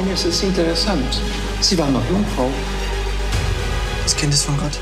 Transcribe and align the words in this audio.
Eines 0.00 0.24
ist 0.24 0.42
interessant. 0.42 1.20
Sie 1.60 1.76
war 1.76 1.90
noch 1.90 2.02
Jungfrau. 2.08 2.50
Das 4.02 4.16
Kind 4.16 4.32
ist 4.32 4.44
von 4.44 4.56
Gott. 4.56 4.78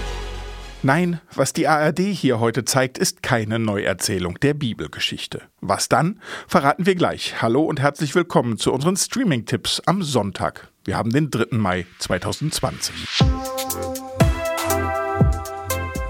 Nein, 0.85 1.21
was 1.35 1.53
die 1.53 1.67
ARD 1.67 1.99
hier 1.99 2.39
heute 2.39 2.65
zeigt, 2.65 2.99
ist 2.99 3.21
keine 3.21 3.59
Neuerzählung 3.59 4.39
der 4.39 4.55
Bibelgeschichte. 4.55 5.43
Was 5.61 5.89
dann? 5.89 6.21
Verraten 6.47 6.87
wir 6.87 6.95
gleich. 6.95 7.43
Hallo 7.43 7.65
und 7.65 7.81
herzlich 7.81 8.15
willkommen 8.15 8.59
zu 8.59 8.73
unseren 8.73 8.97
Streaming-Tipps 8.97 9.83
am 9.87 10.05
Sonntag. 10.05 10.69
Wir 10.85 10.97
haben 10.97 11.11
den 11.11 11.31
3. 11.31 11.47
Mai 11.57 11.85
2020. 11.99 12.95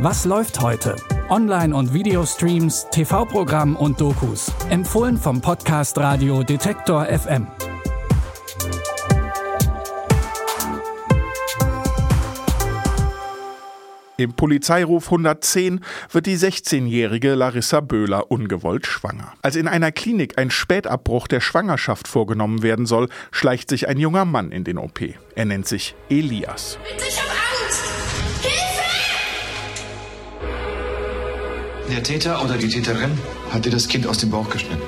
Was 0.01 0.27
läuft 0.27 0.61
heute? 0.61 0.97
Online- 1.31 1.75
und 1.75 1.95
Videostreams, 1.95 2.89
TV-Programm 2.91 3.75
und 3.75 4.03
Dokus. 4.03 4.53
Empfohlen 4.69 5.17
vom 5.17 5.41
Podcast 5.41 5.97
Radio 5.97 6.43
Detektor 6.43 7.07
FM. 7.07 7.47
Im 14.21 14.33
Polizeiruf 14.33 15.05
110 15.05 15.79
wird 16.11 16.27
die 16.27 16.37
16-jährige 16.37 17.37
Larissa 17.37 17.79
Böhler 17.79 18.33
ungewollt 18.33 18.85
schwanger. 18.85 19.33
Als 19.43 19.55
in 19.55 19.69
einer 19.69 19.93
Klinik 19.93 20.39
ein 20.39 20.51
Spätabbruch 20.51 21.29
der 21.29 21.41
Schwangerschaft 21.41 22.09
vorgenommen 22.09 22.65
werden 22.65 22.85
soll, 22.85 23.09
schleicht 23.31 23.71
sich 23.71 23.87
ein 23.87 23.97
junger 23.97 24.25
Mann 24.25 24.51
in 24.51 24.65
den 24.65 24.77
OP. 24.77 25.03
Er 25.37 25.45
nennt 25.45 25.69
sich 25.69 25.95
Elias. 26.11 26.79
Ich 27.07 27.17
hab 27.17 27.29
Angst! 27.31 27.85
Hilfe! 28.43 28.83
Der 31.93 32.03
Täter 32.03 32.45
oder 32.45 32.57
die 32.57 32.69
Täterin 32.69 33.17
hat 33.53 33.67
dir 33.67 33.71
das 33.71 33.87
Kind 33.87 34.05
aus 34.05 34.19
dem 34.19 34.31
Bauch 34.31 34.51
geschnitten. 34.51 34.83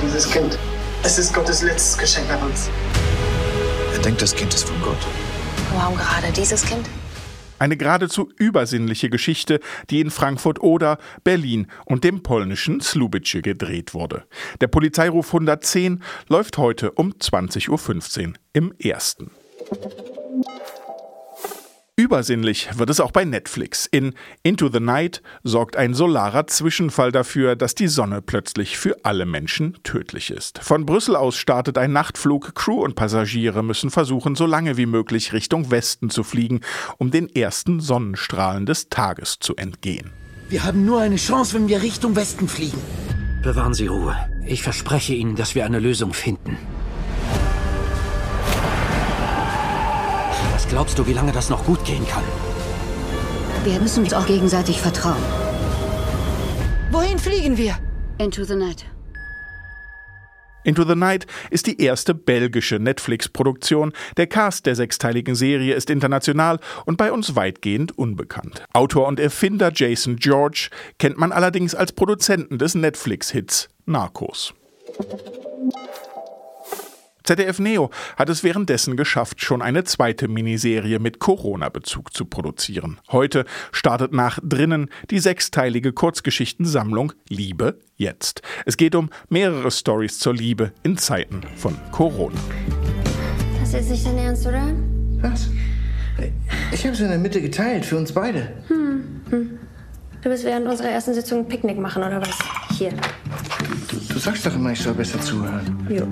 Dieses 0.00 0.30
Kind, 0.30 0.56
es 1.02 1.18
ist 1.18 1.34
Gottes 1.34 1.62
letztes 1.62 1.98
Geschenk 1.98 2.30
an 2.30 2.40
uns. 2.50 2.70
Er 3.92 3.98
denkt, 3.98 4.22
das 4.22 4.32
Kind 4.32 4.54
ist 4.54 4.68
von 4.68 4.80
Gott. 4.80 5.04
Warum 5.72 5.96
gerade 5.96 6.32
dieses 6.32 6.64
Kind? 6.64 6.88
Eine 7.58 7.76
geradezu 7.76 8.30
übersinnliche 8.36 9.08
Geschichte, 9.08 9.60
die 9.88 10.00
in 10.00 10.10
Frankfurt 10.10 10.60
oder 10.60 10.98
Berlin 11.22 11.68
und 11.86 12.04
dem 12.04 12.22
polnischen 12.22 12.80
Slubice 12.80 13.42
gedreht 13.42 13.94
wurde. 13.94 14.24
Der 14.60 14.66
Polizeiruf 14.66 15.28
110 15.28 16.02
läuft 16.28 16.58
heute 16.58 16.90
um 16.92 17.12
20.15 17.12 18.26
Uhr 18.26 18.32
im 18.52 18.74
ersten. 18.78 19.30
Übersinnlich 21.96 22.70
wird 22.76 22.90
es 22.90 22.98
auch 22.98 23.12
bei 23.12 23.24
Netflix. 23.24 23.86
In 23.86 24.14
Into 24.42 24.68
the 24.68 24.80
Night 24.80 25.22
sorgt 25.44 25.76
ein 25.76 25.94
solarer 25.94 26.48
Zwischenfall 26.48 27.12
dafür, 27.12 27.54
dass 27.54 27.76
die 27.76 27.86
Sonne 27.86 28.20
plötzlich 28.20 28.76
für 28.76 29.04
alle 29.04 29.26
Menschen 29.26 29.78
tödlich 29.84 30.32
ist. 30.32 30.58
Von 30.58 30.86
Brüssel 30.86 31.14
aus 31.14 31.36
startet 31.36 31.78
ein 31.78 31.92
Nachtflug. 31.92 32.56
Crew 32.56 32.82
und 32.82 32.96
Passagiere 32.96 33.62
müssen 33.62 33.90
versuchen, 33.90 34.34
so 34.34 34.44
lange 34.44 34.76
wie 34.76 34.86
möglich 34.86 35.32
Richtung 35.32 35.70
Westen 35.70 36.10
zu 36.10 36.24
fliegen, 36.24 36.62
um 36.98 37.12
den 37.12 37.28
ersten 37.32 37.78
Sonnenstrahlen 37.78 38.66
des 38.66 38.88
Tages 38.88 39.36
zu 39.38 39.54
entgehen. 39.54 40.10
Wir 40.48 40.64
haben 40.64 40.84
nur 40.84 41.00
eine 41.00 41.14
Chance, 41.14 41.54
wenn 41.54 41.68
wir 41.68 41.80
Richtung 41.80 42.16
Westen 42.16 42.48
fliegen. 42.48 42.78
Bewahren 43.44 43.72
Sie 43.72 43.86
Ruhe. 43.86 44.16
Ich 44.44 44.64
verspreche 44.64 45.14
Ihnen, 45.14 45.36
dass 45.36 45.54
wir 45.54 45.64
eine 45.64 45.78
Lösung 45.78 46.12
finden. 46.12 46.58
Glaubst 50.74 50.98
du, 50.98 51.06
wie 51.06 51.12
lange 51.12 51.30
das 51.30 51.50
noch 51.50 51.64
gut 51.64 51.84
gehen 51.84 52.04
kann? 52.08 52.24
Wir 53.62 53.78
müssen 53.78 54.02
uns 54.02 54.12
auch 54.12 54.26
gegenseitig 54.26 54.80
vertrauen. 54.80 55.22
Wohin 56.90 57.16
fliegen 57.16 57.56
wir? 57.56 57.78
Into 58.18 58.42
the 58.42 58.56
night. 58.56 58.84
Into 60.64 60.82
the 60.82 60.96
Night 60.96 61.26
ist 61.50 61.68
die 61.68 61.80
erste 61.80 62.12
belgische 62.12 62.80
Netflix-Produktion. 62.80 63.92
Der 64.16 64.26
Cast 64.26 64.66
der 64.66 64.74
sechsteiligen 64.74 65.36
Serie 65.36 65.74
ist 65.74 65.90
international 65.90 66.58
und 66.86 66.96
bei 66.96 67.12
uns 67.12 67.36
weitgehend 67.36 67.96
unbekannt. 67.96 68.64
Autor 68.72 69.06
und 69.06 69.20
Erfinder 69.20 69.70
Jason 69.72 70.16
George 70.16 70.70
kennt 70.98 71.18
man 71.18 71.30
allerdings 71.30 71.76
als 71.76 71.92
Produzenten 71.92 72.58
des 72.58 72.74
Netflix-Hits 72.74 73.68
Narcos. 73.86 74.54
ZDF 77.24 77.58
Neo 77.58 77.90
hat 78.18 78.28
es 78.28 78.44
währenddessen 78.44 78.98
geschafft, 78.98 79.40
schon 79.42 79.62
eine 79.62 79.84
zweite 79.84 80.28
Miniserie 80.28 80.98
mit 80.98 81.20
Corona-Bezug 81.20 82.12
zu 82.12 82.26
produzieren. 82.26 83.00
Heute 83.10 83.46
startet 83.72 84.12
nach 84.12 84.38
Drinnen 84.42 84.90
die 85.10 85.18
sechsteilige 85.18 85.94
Kurzgeschichtensammlung 85.94 87.14
Liebe 87.30 87.78
jetzt. 87.96 88.42
Es 88.66 88.76
geht 88.76 88.94
um 88.94 89.08
mehrere 89.30 89.70
Stories 89.70 90.18
zur 90.18 90.34
Liebe 90.34 90.72
in 90.82 90.98
Zeiten 90.98 91.40
von 91.56 91.74
Corona. 91.92 92.38
Das 93.58 93.70
ist 93.70 93.74
jetzt 93.74 93.90
nicht 93.90 94.06
dein 94.06 94.18
Ernst, 94.18 94.46
oder? 94.46 94.74
Was? 95.22 95.48
Ich 96.72 96.84
habe 96.84 96.92
es 96.92 97.00
in 97.00 97.08
der 97.08 97.18
Mitte 97.18 97.40
geteilt, 97.40 97.86
für 97.86 97.96
uns 97.96 98.12
beide. 98.12 98.52
Du 99.28 100.30
willst 100.30 100.44
während 100.44 100.66
unserer 100.66 100.90
ersten 100.90 101.14
Sitzung 101.14 101.40
ein 101.40 101.48
Picknick 101.48 101.78
machen, 101.78 102.02
oder 102.02 102.20
was? 102.20 102.38
Hier. 102.76 102.92
Du, 103.88 103.96
du 104.12 104.18
sagst 104.18 104.44
doch 104.44 104.54
immer, 104.54 104.72
ich 104.72 104.80
soll 104.80 104.92
besser 104.92 105.20
zuhören. 105.22 105.86
Jo. 105.88 106.06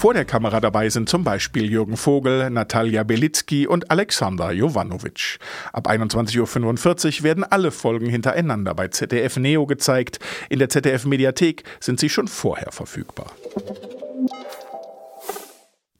Vor 0.00 0.14
der 0.14 0.24
Kamera 0.24 0.60
dabei 0.60 0.88
sind 0.88 1.10
zum 1.10 1.24
Beispiel 1.24 1.70
Jürgen 1.70 1.98
Vogel, 1.98 2.48
Natalia 2.48 3.02
Belitzky 3.02 3.66
und 3.66 3.90
Alexander 3.90 4.50
Jovanovic. 4.50 5.38
Ab 5.74 5.90
21.45 5.90 7.18
Uhr 7.18 7.24
werden 7.24 7.44
alle 7.44 7.70
Folgen 7.70 8.08
hintereinander 8.08 8.72
bei 8.72 8.88
ZDF 8.88 9.36
Neo 9.36 9.66
gezeigt. 9.66 10.18
In 10.48 10.58
der 10.58 10.70
ZDF 10.70 11.04
Mediathek 11.04 11.64
sind 11.80 12.00
sie 12.00 12.08
schon 12.08 12.28
vorher 12.28 12.72
verfügbar. 12.72 13.26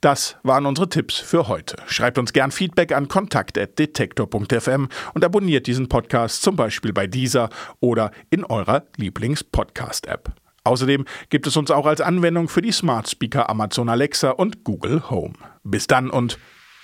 Das 0.00 0.36
waren 0.44 0.64
unsere 0.64 0.88
Tipps 0.88 1.18
für 1.18 1.48
heute. 1.48 1.76
Schreibt 1.86 2.16
uns 2.16 2.32
gern 2.32 2.52
Feedback 2.52 2.92
an 2.92 3.06
kontakt.detektor.fm 3.06 4.88
und 5.12 5.24
abonniert 5.26 5.66
diesen 5.66 5.90
Podcast 5.90 6.40
zum 6.40 6.56
Beispiel 6.56 6.94
bei 6.94 7.06
dieser 7.06 7.50
oder 7.80 8.12
in 8.30 8.44
eurer 8.44 8.84
Lieblings-Podcast-App. 8.96 10.32
Außerdem 10.70 11.04
gibt 11.30 11.48
es 11.48 11.56
uns 11.56 11.72
auch 11.72 11.84
als 11.84 12.00
Anwendung 12.00 12.48
für 12.48 12.62
die 12.62 12.70
Smart 12.70 13.08
Speaker 13.08 13.50
Amazon 13.50 13.88
Alexa 13.88 14.30
und 14.30 14.62
Google 14.62 15.10
Home. 15.10 15.34
Bis 15.64 15.88
dann 15.88 16.10
und 16.10 16.38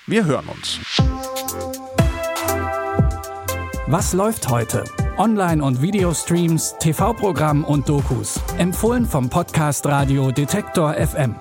wir 0.08 0.24
hören 0.24 0.46
uns. 0.48 0.80
Was 3.86 4.12
läuft 4.12 4.48
heute? 4.48 4.82
Online- 5.16 5.62
und 5.62 5.80
Videostreams, 5.80 6.74
TV-Programm 6.80 7.62
und 7.62 7.88
Dokus. 7.88 8.40
Empfohlen 8.58 9.06
vom 9.06 9.30
Podcast 9.30 9.86
Radio 9.86 10.32
Detektor 10.32 10.94
FM. 10.94 11.36